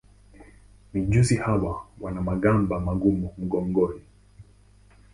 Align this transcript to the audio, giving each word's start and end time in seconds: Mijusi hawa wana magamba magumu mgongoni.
Mijusi 0.93 1.35
hawa 1.35 1.85
wana 2.01 2.21
magamba 2.21 2.79
magumu 2.79 3.29
mgongoni. 3.37 4.01